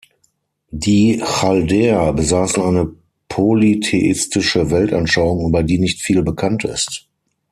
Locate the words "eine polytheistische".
2.63-4.71